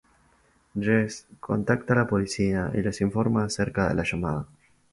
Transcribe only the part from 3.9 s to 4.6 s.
la llamada.